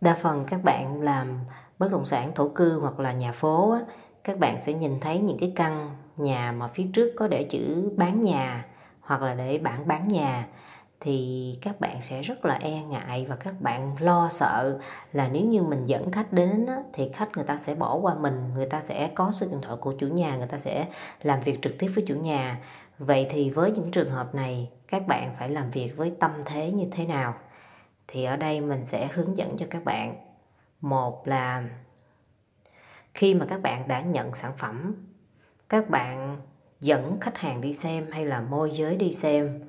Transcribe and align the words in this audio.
đa 0.00 0.14
phần 0.14 0.44
các 0.48 0.64
bạn 0.64 1.02
làm 1.02 1.40
bất 1.78 1.90
động 1.90 2.06
sản 2.06 2.32
thổ 2.34 2.48
cư 2.48 2.80
hoặc 2.80 3.00
là 3.00 3.12
nhà 3.12 3.32
phố 3.32 3.72
á, 3.72 3.80
các 4.24 4.38
bạn 4.38 4.58
sẽ 4.58 4.72
nhìn 4.72 5.00
thấy 5.00 5.18
những 5.18 5.38
cái 5.38 5.52
căn 5.56 5.96
nhà 6.16 6.52
mà 6.52 6.68
phía 6.68 6.86
trước 6.92 7.12
có 7.16 7.28
để 7.28 7.44
chữ 7.44 7.92
bán 7.96 8.20
nhà 8.20 8.66
hoặc 9.00 9.22
là 9.22 9.34
để 9.34 9.58
bảng 9.58 9.88
bán 9.88 10.08
nhà. 10.08 10.46
Thì 11.00 11.58
các 11.62 11.80
bạn 11.80 12.02
sẽ 12.02 12.22
rất 12.22 12.44
là 12.44 12.54
e 12.54 12.82
ngại 12.82 13.26
và 13.28 13.36
các 13.36 13.60
bạn 13.60 13.96
lo 14.00 14.28
sợ 14.30 14.78
là 15.12 15.28
nếu 15.28 15.44
như 15.44 15.62
mình 15.62 15.84
dẫn 15.84 16.12
khách 16.12 16.32
đến 16.32 16.66
á, 16.66 16.76
thì 16.92 17.10
khách 17.14 17.28
người 17.36 17.44
ta 17.44 17.58
sẽ 17.58 17.74
bỏ 17.74 17.94
qua 17.96 18.14
mình 18.14 18.54
người 18.54 18.66
ta 18.66 18.82
sẽ 18.82 19.10
có 19.14 19.32
số 19.32 19.46
điện 19.50 19.58
thoại 19.62 19.76
của 19.80 19.92
chủ 19.92 20.06
nhà 20.06 20.36
người 20.36 20.46
ta 20.46 20.58
sẽ 20.58 20.86
làm 21.22 21.40
việc 21.40 21.62
trực 21.62 21.78
tiếp 21.78 21.88
với 21.94 22.04
chủ 22.08 22.14
nhà. 22.14 22.58
Vậy 22.98 23.26
thì 23.30 23.50
với 23.50 23.70
những 23.70 23.90
trường 23.90 24.10
hợp 24.10 24.34
này 24.34 24.70
các 24.88 25.06
bạn 25.06 25.34
phải 25.38 25.48
làm 25.48 25.70
việc 25.70 25.96
với 25.96 26.12
tâm 26.20 26.30
thế 26.44 26.72
như 26.72 26.86
thế 26.92 27.04
nào? 27.06 27.34
Thì 28.08 28.24
ở 28.24 28.36
đây 28.36 28.60
mình 28.60 28.84
sẽ 28.84 29.08
hướng 29.12 29.36
dẫn 29.36 29.56
cho 29.56 29.66
các 29.70 29.84
bạn. 29.84 30.16
Một 30.80 31.28
là 31.28 31.64
khi 33.14 33.34
mà 33.34 33.46
các 33.48 33.62
bạn 33.62 33.88
đã 33.88 34.00
nhận 34.00 34.34
sản 34.34 34.52
phẩm, 34.58 34.94
các 35.68 35.90
bạn 35.90 36.40
dẫn 36.80 37.20
khách 37.20 37.38
hàng 37.38 37.60
đi 37.60 37.72
xem 37.72 38.06
hay 38.10 38.26
là 38.26 38.40
môi 38.40 38.70
giới 38.70 38.96
đi 38.96 39.12
xem 39.12 39.60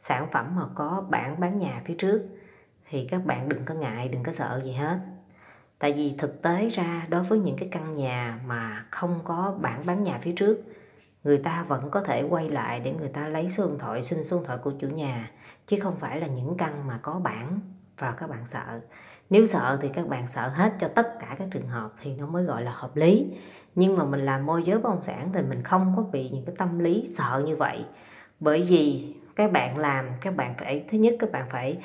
sản 0.00 0.28
phẩm 0.32 0.56
mà 0.56 0.62
có 0.74 1.04
bảng 1.10 1.40
bán 1.40 1.58
nhà 1.58 1.82
phía 1.84 1.94
trước, 1.98 2.22
thì 2.88 3.08
các 3.10 3.26
bạn 3.26 3.48
đừng 3.48 3.64
có 3.64 3.74
ngại, 3.74 4.08
đừng 4.08 4.22
có 4.22 4.32
sợ 4.32 4.60
gì 4.64 4.72
hết. 4.72 4.98
Tại 5.78 5.92
vì 5.92 6.14
thực 6.18 6.42
tế 6.42 6.68
ra, 6.68 7.06
đối 7.08 7.22
với 7.22 7.38
những 7.38 7.56
cái 7.56 7.68
căn 7.72 7.92
nhà 7.92 8.40
mà 8.46 8.86
không 8.90 9.20
có 9.24 9.58
bảng 9.60 9.86
bán 9.86 10.02
nhà 10.02 10.18
phía 10.22 10.32
trước, 10.36 10.62
người 11.24 11.38
ta 11.38 11.64
vẫn 11.68 11.90
có 11.90 12.00
thể 12.00 12.22
quay 12.22 12.48
lại 12.48 12.80
để 12.80 12.92
người 12.92 13.08
ta 13.08 13.28
lấy 13.28 13.50
số 13.50 13.66
điện 13.66 13.78
thoại, 13.78 14.02
xin 14.02 14.24
số 14.24 14.36
điện 14.36 14.46
thoại 14.46 14.58
của 14.62 14.72
chủ 14.80 14.88
nhà, 14.88 15.30
chứ 15.66 15.76
không 15.82 15.96
phải 15.96 16.20
là 16.20 16.26
những 16.26 16.56
căn 16.58 16.86
mà 16.86 16.98
có 17.02 17.20
bảng 17.24 17.60
và 18.02 18.14
các 18.18 18.30
bạn 18.30 18.46
sợ. 18.46 18.80
Nếu 19.30 19.46
sợ 19.46 19.78
thì 19.82 19.88
các 19.88 20.08
bạn 20.08 20.26
sợ 20.26 20.48
hết 20.48 20.72
cho 20.78 20.88
tất 20.88 21.18
cả 21.20 21.36
các 21.38 21.48
trường 21.50 21.68
hợp 21.68 21.92
thì 22.02 22.14
nó 22.14 22.26
mới 22.26 22.44
gọi 22.44 22.62
là 22.62 22.72
hợp 22.74 22.96
lý. 22.96 23.26
Nhưng 23.74 23.96
mà 23.96 24.04
mình 24.04 24.20
làm 24.20 24.46
môi 24.46 24.62
giới 24.62 24.78
bất 24.78 24.90
động 24.90 25.02
sản 25.02 25.30
thì 25.34 25.42
mình 25.42 25.62
không 25.62 25.92
có 25.96 26.02
bị 26.02 26.30
những 26.30 26.44
cái 26.44 26.54
tâm 26.58 26.78
lý 26.78 27.04
sợ 27.16 27.42
như 27.46 27.56
vậy. 27.56 27.84
Bởi 28.40 28.62
vì 28.62 29.14
các 29.36 29.52
bạn 29.52 29.78
làm 29.78 30.06
các 30.20 30.36
bạn 30.36 30.54
phải 30.58 30.84
thứ 30.90 30.98
nhất 30.98 31.14
các 31.18 31.32
bạn 31.32 31.46
phải 31.50 31.78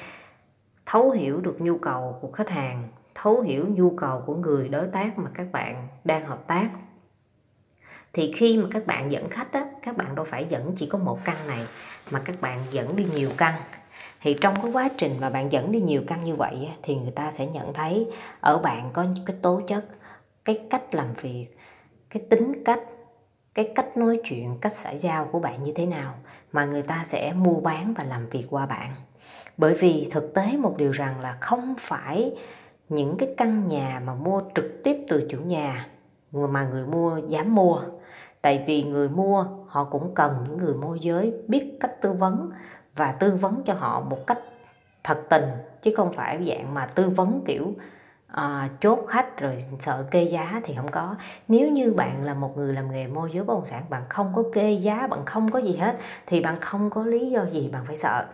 thấu 0.86 1.12
hiểu 1.12 1.42
được 1.42 1.62
nhu 1.62 1.78
cầu 1.78 2.18
của 2.22 2.32
khách 2.32 2.50
hàng 2.50 2.88
thấu 3.16 3.42
hiểu 3.42 3.66
nhu 3.68 3.90
cầu 3.90 4.24
của 4.26 4.36
người 4.36 4.70
đối 4.70 4.88
tác 4.88 5.18
mà 5.18 5.30
các 5.34 5.52
bạn 5.52 5.88
đang 6.04 6.26
hợp 6.26 6.48
tác. 6.48 6.70
Thì 8.14 8.32
khi 8.36 8.58
mà 8.58 8.68
các 8.72 8.88
bạn 8.88 9.12
dẫn 9.12 9.30
khách 9.30 9.52
á, 9.52 9.66
các 9.82 9.98
bạn 9.98 10.16
đâu 10.16 10.26
phải 10.30 10.46
dẫn 10.46 10.76
chỉ 10.78 10.86
có 10.86 10.98
một 10.98 11.20
căn 11.26 11.48
này 11.48 11.68
mà 12.12 12.22
các 12.26 12.42
bạn 12.42 12.64
dẫn 12.72 12.96
đi 12.96 13.06
nhiều 13.16 13.30
căn 13.38 13.62
thì 14.22 14.38
trong 14.42 14.62
cái 14.62 14.72
quá 14.72 14.90
trình 14.98 15.12
mà 15.22 15.30
bạn 15.30 15.52
dẫn 15.52 15.72
đi 15.72 15.82
nhiều 15.82 16.02
căn 16.08 16.26
như 16.26 16.36
vậy 16.36 16.70
thì 16.84 16.96
người 16.96 17.12
ta 17.12 17.32
sẽ 17.32 17.46
nhận 17.46 17.74
thấy 17.74 18.08
ở 18.40 18.58
bạn 18.58 18.90
có 18.94 19.06
cái 19.26 19.36
tố 19.42 19.62
chất, 19.68 19.86
cái 20.46 20.60
cách 20.70 20.96
làm 20.96 21.14
việc, 21.22 21.48
cái 22.10 22.24
tính 22.30 22.64
cách, 22.66 22.80
cái 23.54 23.72
cách 23.76 23.98
nói 23.98 24.20
chuyện, 24.24 24.58
cách 24.62 24.74
xã 24.76 24.92
giao 24.92 25.26
của 25.26 25.40
bạn 25.40 25.64
như 25.64 25.74
thế 25.76 25.86
nào 25.86 26.14
mà 26.52 26.66
người 26.66 26.82
ta 26.82 27.04
sẽ 27.06 27.34
mua 27.34 27.60
bán 27.60 27.94
và 27.98 28.04
làm 28.04 28.30
việc 28.30 28.46
qua 28.50 28.66
bạn. 28.66 28.92
Bởi 29.58 29.74
vì 29.74 30.08
thực 30.12 30.34
tế 30.34 30.58
một 30.58 30.78
điều 30.78 30.92
rằng 30.92 31.20
là 31.20 31.38
không 31.42 31.76
phải 31.80 32.36
những 32.90 33.16
cái 33.18 33.34
căn 33.38 33.68
nhà 33.68 34.02
mà 34.06 34.14
mua 34.14 34.42
trực 34.56 34.84
tiếp 34.84 34.98
từ 35.08 35.28
chủ 35.30 35.38
nhà 35.38 35.88
mà 36.32 36.68
người 36.72 36.86
mua 36.86 37.18
dám 37.28 37.56
mua. 37.56 37.82
Tại 38.42 38.64
vì 38.68 38.84
người 38.84 39.10
mua, 39.10 39.46
họ 39.68 39.84
cũng 39.84 40.16
cần 40.16 40.46
những 40.48 40.58
người 40.58 40.74
môi 40.74 41.00
giới 41.00 41.34
biết 41.48 41.78
cách 41.80 42.02
tư 42.02 42.12
vấn 42.12 42.52
và 42.98 43.12
tư 43.12 43.36
vấn 43.36 43.64
cho 43.66 43.74
họ 43.74 44.00
một 44.00 44.28
cách 44.28 44.40
thật 45.04 45.22
tình 45.30 45.44
chứ 45.82 45.92
không 45.98 46.14
phải 46.14 46.46
dạng 46.46 46.74
mà 46.74 46.86
tư 46.86 47.10
vấn 47.10 47.42
kiểu 47.46 47.74
à, 48.28 48.70
chốt 48.80 49.06
khách 49.08 49.40
rồi 49.40 49.58
sợ 49.80 50.06
kê 50.12 50.24
giá 50.24 50.62
thì 50.64 50.76
không 50.76 50.92
có. 50.92 51.16
Nếu 51.48 51.72
như 51.72 51.94
bạn 51.94 52.24
là 52.24 52.34
một 52.34 52.58
người 52.58 52.74
làm 52.74 52.92
nghề 52.92 53.08
môi 53.08 53.32
giới 53.34 53.44
bất 53.44 53.54
động 53.54 53.66
sản 53.66 53.84
bạn 53.90 54.04
không 54.10 54.34
có 54.36 54.44
kê 54.54 54.72
giá 54.72 55.08
bạn 55.08 55.26
không 55.26 55.52
có 55.52 55.60
gì 55.60 55.78
hết 55.78 55.96
thì 56.26 56.42
bạn 56.42 56.60
không 56.62 56.90
có 56.90 57.04
lý 57.04 57.30
do 57.30 57.46
gì 57.46 57.70
bạn 57.70 57.86
phải 57.86 57.98
sợ. 57.98 58.26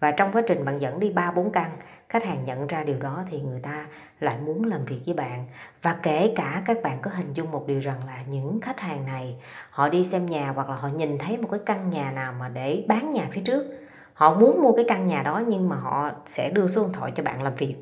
Và 0.00 0.10
trong 0.10 0.32
quá 0.32 0.42
trình 0.46 0.64
bạn 0.64 0.80
dẫn 0.80 1.00
đi 1.00 1.10
ba 1.10 1.30
bốn 1.30 1.50
căn 1.50 1.70
khách 2.08 2.24
hàng 2.24 2.44
nhận 2.44 2.66
ra 2.66 2.82
điều 2.82 2.98
đó 2.98 3.24
thì 3.30 3.40
người 3.40 3.60
ta 3.60 3.86
lại 4.20 4.36
muốn 4.46 4.64
làm 4.64 4.84
việc 4.84 5.00
với 5.06 5.14
bạn. 5.14 5.46
Và 5.82 5.98
kể 6.02 6.32
cả 6.36 6.62
các 6.64 6.82
bạn 6.82 6.98
có 7.02 7.10
hình 7.10 7.32
dung 7.32 7.50
một 7.50 7.64
điều 7.66 7.80
rằng 7.80 8.00
là 8.06 8.22
những 8.28 8.60
khách 8.60 8.80
hàng 8.80 9.06
này, 9.06 9.36
họ 9.70 9.88
đi 9.88 10.04
xem 10.04 10.26
nhà 10.26 10.52
hoặc 10.54 10.70
là 10.70 10.76
họ 10.76 10.88
nhìn 10.88 11.18
thấy 11.18 11.36
một 11.36 11.48
cái 11.50 11.60
căn 11.66 11.90
nhà 11.90 12.10
nào 12.10 12.32
mà 12.40 12.48
để 12.48 12.84
bán 12.88 13.10
nhà 13.10 13.28
phía 13.32 13.40
trước. 13.40 13.66
Họ 14.14 14.34
muốn 14.34 14.62
mua 14.62 14.72
cái 14.72 14.84
căn 14.88 15.06
nhà 15.06 15.22
đó 15.22 15.42
nhưng 15.48 15.68
mà 15.68 15.76
họ 15.76 16.10
sẽ 16.26 16.50
đưa 16.50 16.68
số 16.68 16.82
điện 16.82 16.92
thoại 16.92 17.12
cho 17.14 17.22
bạn 17.22 17.42
làm 17.42 17.54
việc. 17.54 17.76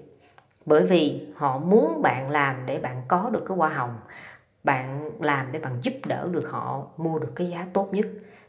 Bởi 0.66 0.86
vì 0.86 1.26
họ 1.36 1.58
muốn 1.58 2.02
bạn 2.02 2.30
làm 2.30 2.56
để 2.66 2.78
bạn 2.78 3.02
có 3.08 3.30
được 3.30 3.44
cái 3.48 3.56
hoa 3.56 3.68
hồng. 3.68 3.96
Bạn 4.64 5.10
làm 5.20 5.52
để 5.52 5.58
bạn 5.58 5.78
giúp 5.82 5.94
đỡ 6.06 6.28
được 6.32 6.48
họ 6.50 6.86
mua 6.96 7.18
được 7.18 7.32
cái 7.36 7.48
giá 7.48 7.66
tốt 7.72 7.88
nhất 7.92 8.06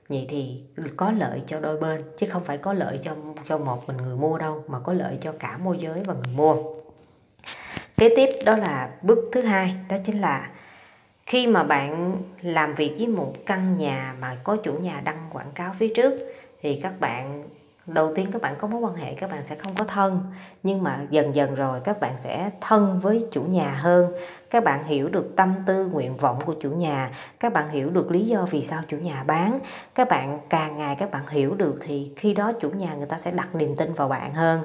vậy 0.10 0.26
thì 0.30 0.62
có 0.98 1.12
lợi 1.12 1.42
cho 1.48 1.60
đôi 1.60 1.78
bên, 1.78 2.04
chứ 2.18 2.28
không 2.30 2.44
phải 2.44 2.58
có 2.58 2.74
lợi 2.74 3.00
cho 3.04 3.16
cho 3.48 3.58
một 3.58 3.88
mình 3.88 3.98
người 3.98 4.16
mua 4.16 4.38
đâu, 4.38 4.64
mà 4.68 4.80
có 4.80 4.94
lợi 4.94 5.18
cho 5.22 5.34
cả 5.40 5.58
môi 5.58 5.78
giới 5.78 6.04
và 6.04 6.14
người 6.14 6.34
mua. 6.36 6.56
Kế 7.98 8.14
tiếp 8.16 8.30
đó 8.46 8.58
là 8.58 8.90
bước 9.02 9.30
thứ 9.32 9.42
hai, 9.42 9.76
đó 9.90 9.98
chính 10.06 10.22
là 10.22 10.50
khi 11.26 11.48
mà 11.48 11.64
bạn 11.64 12.18
làm 12.42 12.76
việc 12.76 12.96
với 12.98 13.08
một 13.08 13.34
căn 13.46 13.78
nhà 13.78 14.16
mà 14.20 14.38
có 14.44 14.56
chủ 14.56 14.74
nhà 14.74 15.02
đăng 15.06 15.30
quảng 15.34 15.52
cáo 15.56 15.74
phía 15.80 15.94
trước, 15.96 16.14
thì 16.62 16.80
các 16.84 17.00
bạn 17.00 17.44
đầu 17.88 18.12
tiên 18.16 18.32
các 18.32 18.42
bạn 18.42 18.56
có 18.60 18.68
mối 18.68 18.82
quan 18.82 18.96
hệ, 18.96 19.14
các 19.14 19.32
bạn 19.32 19.44
sẽ 19.44 19.56
không 19.56 19.76
có 19.76 19.84
thân. 19.84 20.24
Nhưng 20.64 20.84
mà 20.84 21.00
dần 21.10 21.36
dần 21.36 21.56
rồi, 21.56 21.80
các 21.84 22.00
bạn 22.00 22.14
sẽ 22.18 22.50
thân 22.62 23.00
với 23.00 23.28
chủ 23.32 23.42
nhà 23.42 23.72
hơn. 23.72 24.12
Các 24.50 24.64
bạn 24.64 24.84
hiểu 24.84 25.10
được 25.10 25.36
tâm 25.36 25.56
tư, 25.66 25.86
nguyện 25.86 26.18
vọng 26.18 26.40
của 26.46 26.56
chủ 26.62 26.70
nhà. 26.70 27.12
Các 27.40 27.54
bạn 27.54 27.70
hiểu 27.70 27.90
được 27.90 28.12
lý 28.12 28.26
do 28.26 28.46
vì 28.52 28.64
sao 28.64 28.82
chủ 28.88 28.98
nhà 28.98 29.24
bán. 29.28 29.60
Các 29.96 30.10
bạn, 30.10 30.40
càng 30.50 30.78
ngày 30.78 30.96
các 31.00 31.12
bạn 31.12 31.28
hiểu 31.28 31.56
được 31.56 31.78
thì 31.82 32.12
khi 32.16 32.34
đó 32.34 32.52
chủ 32.60 32.70
nhà 32.70 32.96
người 32.96 33.08
ta 33.08 33.18
sẽ 33.18 33.32
đặt 33.32 33.56
niềm 33.56 33.76
tin 33.76 33.94
vào 33.94 34.08
bạn 34.08 34.34
hơn. 34.34 34.62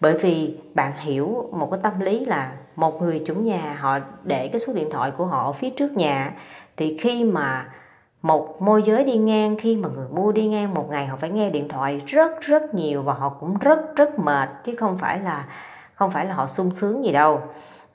Bởi 0.00 0.18
vì 0.18 0.58
bạn 0.74 0.92
hiểu 0.96 1.50
một 1.52 1.68
cái 1.70 1.80
tâm 1.82 2.00
lý 2.00 2.24
là 2.24 2.52
một 2.76 3.02
người 3.02 3.22
chủ 3.26 3.34
nhà, 3.34 3.76
họ 3.80 3.98
để 4.24 4.48
cái 4.48 4.58
số 4.58 4.72
điện 4.72 4.88
thoại 4.90 5.10
của 5.10 5.26
họ 5.26 5.52
phía 5.52 5.70
trước 5.70 5.92
nhà. 5.92 6.32
Thì 6.76 6.96
khi 7.00 7.24
mà 7.24 7.66
một 8.22 8.62
môi 8.62 8.82
giới 8.82 9.04
đi 9.04 9.16
ngang, 9.16 9.56
khi 9.56 9.76
mà 9.76 9.88
người 9.88 10.08
mua 10.08 10.32
đi 10.32 10.46
ngang 10.46 10.74
một 10.74 10.86
ngày 10.90 11.06
họ 11.06 11.16
phải 11.16 11.30
nghe 11.30 11.50
điện 11.50 11.68
thoại 11.68 12.02
rất 12.06 12.40
rất 12.40 12.74
nhiều 12.74 13.02
và 13.02 13.14
họ 13.14 13.28
cũng 13.28 13.58
rất 13.58 13.96
rất 13.96 14.18
mệt, 14.18 14.48
chứ 14.64 14.74
không 14.74 14.98
phải 14.98 15.20
là, 15.20 15.46
không 15.94 16.10
phải 16.10 16.26
là 16.26 16.34
họ 16.34 16.46
sung 16.46 16.70
sướng 16.70 17.04
gì 17.04 17.12
đâu. 17.12 17.40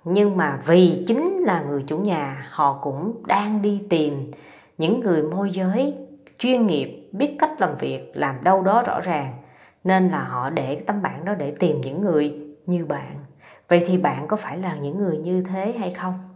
Nhưng 0.04 0.38
mà 0.38 0.60
vì 0.66 1.04
chính 1.08 1.38
là 1.38 1.62
người 1.62 1.84
chủ 1.88 1.98
nhà, 1.98 2.48
họ 2.50 2.80
cũng 2.82 3.24
đang 3.26 3.62
đi 3.62 3.84
tìm 3.90 4.32
những 4.78 5.00
người 5.00 5.24
môi 5.24 5.50
giới 5.50 5.96
chuyên 6.40 6.68
nghiệp, 6.68 7.09
biết 7.12 7.36
cách 7.40 7.62
làm 7.62 7.78
việc, 7.78 8.12
làm 8.14 8.44
đâu 8.44 8.62
đó 8.62 8.84
rõ 8.86 9.02
ràng. 9.02 9.34
Nên 9.84 10.09
là 10.09 10.24
họ 10.24 10.50
để 10.50 10.66
cái 10.66 10.84
tấm 10.88 11.02
bảng 11.02 11.26
đó 11.26 11.34
để 11.34 11.56
tìm 11.59 11.82
những 11.82 12.02
người 12.02 12.34
như 12.66 12.86
bạn. 12.86 13.16
Vậy 13.68 13.84
thì 13.88 13.98
bạn 13.98 14.28
có 14.28 14.38
phải 14.38 14.58
là 14.58 14.76
những 14.76 14.98
người 14.98 15.18
như 15.18 15.44
thế 15.44 15.76
hay 15.80 15.92
không? 15.92 16.27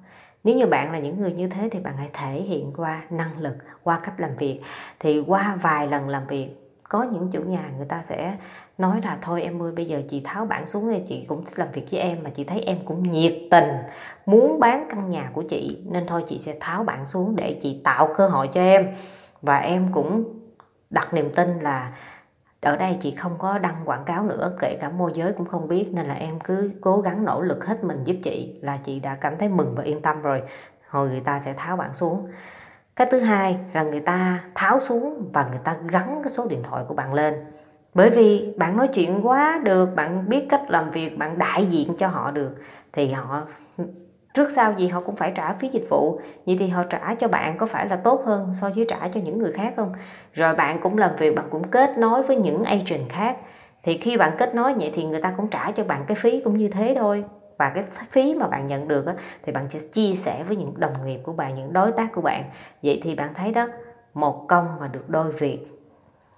Nếu 0.44 0.56
như 0.56 0.66
bạn 0.66 0.92
là 0.92 1.00
những 1.00 1.22
người 1.22 1.32
như 1.32 1.48
thế 1.48 1.70
thì 1.72 1.80
bạn 1.80 1.98
hãy 1.98 2.10
thể 2.14 2.32
hiện 2.32 2.74
qua 2.78 3.02
năng 3.10 3.40
lực, 3.40 3.56
qua 3.84 4.00
cách 4.04 4.20
làm 4.20 4.36
việc. 4.36 4.62
Thì 5.00 5.24
qua 5.28 5.58
vài 5.62 5.88
lần 5.88 6.10
làm 6.10 6.28
việc, 6.28 6.50
có 6.84 7.04
những 7.04 7.32
chủ 7.32 7.42
nhà 7.42 7.70
người 7.78 7.86
ta 7.86 8.04
sẽ 8.04 8.38
nói 8.78 9.02
là, 9.04 9.18
thôi 9.22 9.44
em 9.44 9.62
ơi, 9.62 9.72
bây 9.72 9.86
giờ 9.86 10.02
chị 10.10 10.22
tháo 10.26 10.46
bạn 10.46 10.68
xuống 10.68 10.90
thì 10.92 11.02
chị 11.08 11.26
cũng 11.28 11.46
thích 11.46 11.60
làm 11.60 11.72
việc 11.72 11.92
với 11.92 12.00
em 12.00 12.24
mà 12.24 12.30
chị 12.30 12.44
thấy 12.44 12.62
em 12.62 12.78
cũng 12.86 13.12
nhiệt 13.12 13.36
tình, 13.52 13.70
muốn 14.26 14.60
bán 14.60 14.88
căn 14.90 15.10
nhà 15.10 15.30
của 15.34 15.42
chị, 15.42 15.84
nên 15.86 16.08
thôi 16.08 16.24
chị 16.28 16.40
sẽ 16.40 16.56
tháo 16.60 16.84
bạn 16.84 17.06
xuống 17.06 17.36
để 17.36 17.60
chị 17.62 17.82
tạo 17.84 18.14
cơ 18.18 18.28
hội 18.28 18.50
cho 18.54 18.62
em. 18.62 18.94
Và 19.42 19.58
em 19.58 19.90
cũng 19.94 20.40
đặt 20.90 21.14
niềm 21.14 21.34
tin 21.36 21.60
là 21.60 21.94
ở 22.62 22.76
đây 22.78 22.98
chị 23.02 23.12
không 23.12 23.36
có 23.38 23.58
đăng 23.58 23.82
quảng 23.86 24.04
cáo 24.06 24.24
nữa, 24.24 24.56
kể 24.60 24.78
cả 24.82 24.90
môi 24.90 25.12
giới 25.14 25.34
cũng 25.34 25.48
không 25.48 25.68
biết, 25.68 25.90
nên 25.94 26.06
là 26.06 26.14
em 26.14 26.40
cứ 26.40 26.72
cố 26.82 27.02
gắng 27.02 27.26
nỗ 27.26 27.42
lực 27.42 27.66
hết 27.66 27.84
mình 27.84 28.04
giúp 28.04 28.16
chị 28.24 28.60
là 28.62 28.78
chị 28.84 29.00
đã 29.00 29.16
cảm 29.16 29.38
thấy 29.38 29.50
mừng 29.50 29.76
và 29.76 29.84
yên 29.84 30.02
tâm 30.02 30.22
rồi. 30.22 30.42
Hồi 30.90 31.10
người 31.10 31.22
ta 31.22 31.40
sẽ 31.40 31.54
tháo 31.58 31.78
bạn 31.78 31.94
xuống. 31.94 32.28
Cái 32.96 33.08
thứ 33.12 33.20
hai 33.20 33.58
là 33.74 33.84
người 33.84 34.00
ta 34.00 34.44
tháo 34.56 34.80
xuống 34.80 35.30
và 35.34 35.48
người 35.50 35.60
ta 35.64 35.76
gắn 35.90 36.22
cái 36.24 36.30
số 36.30 36.48
điện 36.48 36.64
thoại 36.64 36.84
của 36.88 36.94
bạn 36.94 37.14
lên. 37.14 37.34
Bởi 37.94 38.10
vì 38.10 38.54
bạn 38.58 38.78
nói 38.78 38.88
chuyện 38.88 39.28
quá 39.28 39.60
được, 39.64 39.96
bạn 39.96 40.30
biết 40.30 40.46
cách 40.50 40.62
làm 40.70 40.92
việc, 40.92 41.18
bạn 41.18 41.38
đại 41.38 41.66
diện 41.66 41.96
cho 41.98 42.08
họ 42.08 42.32
được, 42.32 42.56
thì 42.94 43.12
họ 43.12 43.48
trước 44.34 44.52
sau 44.52 44.74
gì 44.78 44.88
họ 44.88 45.02
cũng 45.06 45.16
phải 45.16 45.32
trả 45.36 45.54
phí 45.54 45.70
dịch 45.70 45.88
vụ. 45.90 46.20
Vậy 46.46 46.58
thì 46.60 46.68
họ 46.68 46.84
trả 46.84 47.14
cho 47.14 47.28
bạn 47.28 47.58
có 47.58 47.66
phải 47.66 47.86
là 47.86 47.96
tốt 47.96 48.22
hơn 48.26 48.50
so 48.62 48.70
với 48.76 48.86
trả 48.90 49.08
cho 49.08 49.22
những 49.24 49.40
người 49.40 49.52
khác 49.52 49.74
không? 49.76 49.94
Rồi 50.34 50.56
bạn 50.56 50.80
cũng 50.84 50.98
làm 50.98 51.16
việc, 51.16 51.36
bạn 51.36 51.46
cũng 51.50 51.68
kết 51.68 51.98
nối 51.98 52.24
với 52.24 52.36
những 52.36 52.64
agent 52.64 53.10
khác. 53.10 53.38
Thì 53.84 53.98
khi 53.98 54.18
bạn 54.18 54.36
kết 54.38 54.56
nối 54.56 54.74
vậy 54.74 54.92
thì 54.96 55.04
người 55.04 55.22
ta 55.22 55.34
cũng 55.38 55.48
trả 55.48 55.72
cho 55.72 55.84
bạn 55.84 56.04
cái 56.08 56.16
phí 56.16 56.42
cũng 56.44 56.58
như 56.58 56.68
thế 56.68 56.96
thôi. 57.00 57.24
Và 57.58 57.70
cái 57.70 57.84
phí 58.12 58.36
mà 58.36 58.48
bạn 58.48 58.68
nhận 58.68 58.88
được 58.88 59.06
thì 59.44 59.52
bạn 59.52 59.70
sẽ 59.70 59.80
chia 59.80 60.14
sẻ 60.16 60.44
với 60.48 60.56
những 60.56 60.74
đồng 60.78 61.06
nghiệp 61.06 61.20
của 61.24 61.34
bạn, 61.34 61.56
những 61.56 61.74
đối 61.74 61.92
tác 61.92 62.12
của 62.14 62.22
bạn. 62.22 62.44
Vậy 62.84 63.00
thì 63.04 63.16
bạn 63.16 63.34
thấy 63.34 63.52
đó, 63.52 63.68
một 64.14 64.46
công 64.48 64.68
mà 64.80 64.88
được 64.88 65.10
đôi 65.10 65.32
việc. 65.32 65.60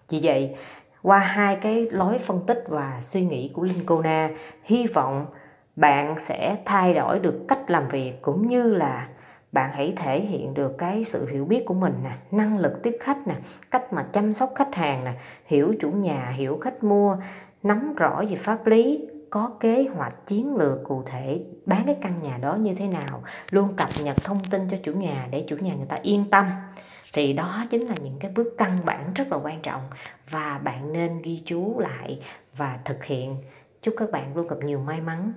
Vì 0.09 0.19
vậy, 0.23 0.55
qua 1.01 1.19
hai 1.19 1.55
cái 1.55 1.87
lối 1.91 2.17
phân 2.17 2.39
tích 2.47 2.63
và 2.67 2.93
suy 3.01 3.25
nghĩ 3.25 3.51
của 3.53 3.63
Linh 3.63 3.85
Cô 3.85 4.01
Na, 4.01 4.29
hy 4.63 4.87
vọng 4.87 5.25
bạn 5.75 6.19
sẽ 6.19 6.57
thay 6.65 6.93
đổi 6.93 7.19
được 7.19 7.45
cách 7.47 7.71
làm 7.71 7.87
việc 7.87 8.13
cũng 8.21 8.47
như 8.47 8.73
là 8.73 9.07
bạn 9.51 9.69
hãy 9.73 9.93
thể 9.95 10.21
hiện 10.21 10.53
được 10.53 10.77
cái 10.77 11.03
sự 11.03 11.27
hiểu 11.31 11.45
biết 11.45 11.65
của 11.65 11.73
mình 11.73 11.93
nè, 12.03 12.11
năng 12.31 12.57
lực 12.57 12.83
tiếp 12.83 12.97
khách 12.99 13.27
nè, 13.27 13.35
cách 13.71 13.93
mà 13.93 14.03
chăm 14.13 14.33
sóc 14.33 14.51
khách 14.55 14.75
hàng 14.75 15.03
nè, 15.03 15.13
hiểu 15.45 15.75
chủ 15.79 15.91
nhà, 15.91 16.29
hiểu 16.35 16.57
khách 16.61 16.83
mua, 16.83 17.17
nắm 17.63 17.95
rõ 17.95 18.23
về 18.29 18.35
pháp 18.35 18.67
lý, 18.67 19.07
có 19.29 19.51
kế 19.59 19.87
hoạch 19.95 20.27
chiến 20.27 20.55
lược 20.55 20.83
cụ 20.83 21.03
thể, 21.05 21.43
bán 21.65 21.83
cái 21.85 21.97
căn 22.01 22.21
nhà 22.23 22.37
đó 22.37 22.55
như 22.55 22.75
thế 22.75 22.87
nào, 22.87 23.23
luôn 23.49 23.75
cập 23.75 23.89
nhật 24.03 24.23
thông 24.23 24.43
tin 24.43 24.69
cho 24.69 24.77
chủ 24.83 24.93
nhà 24.93 25.27
để 25.31 25.45
chủ 25.47 25.55
nhà 25.55 25.75
người 25.75 25.87
ta 25.89 25.99
yên 26.01 26.29
tâm. 26.31 26.45
Thì 27.13 27.33
đó 27.33 27.65
chính 27.69 27.85
là 27.85 27.95
những 28.03 28.19
cái 28.19 28.31
bước 28.31 28.55
căn 28.57 28.77
bản 28.85 29.13
rất 29.13 29.27
là 29.31 29.37
quan 29.37 29.61
trọng 29.61 29.81
và 30.29 30.59
bạn 30.63 30.93
nên 30.93 31.21
ghi 31.21 31.41
chú 31.45 31.79
lại 31.79 32.19
và 32.57 32.79
thực 32.85 33.03
hiện. 33.03 33.37
Chúc 33.81 33.93
các 33.97 34.11
bạn 34.11 34.35
luôn 34.35 34.47
gặp 34.47 34.57
nhiều 34.63 34.79
may 34.79 35.01
mắn 35.01 35.33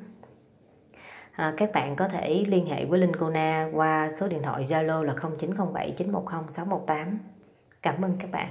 à, 1.36 1.54
các 1.56 1.72
bạn 1.72 1.96
có 1.96 2.08
thể 2.08 2.44
liên 2.48 2.66
hệ 2.66 2.84
với 2.84 2.98
Linh 2.98 3.16
Cô 3.20 3.30
Na 3.30 3.68
qua 3.72 4.10
số 4.20 4.28
điện 4.28 4.42
thoại 4.42 4.64
Zalo 4.64 5.02
là 5.02 5.14
0907 5.38 5.90
910 5.96 6.52
618 6.52 7.18
cảm 7.82 8.04
ơn 8.04 8.16
các 8.18 8.30
bạn. 8.30 8.48